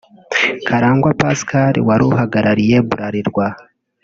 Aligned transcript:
Karangwa 0.67 1.11
Pascal 1.21 1.75
wari 1.87 2.03
uhagarariye 2.11 2.75
Bralirwa 2.89 3.45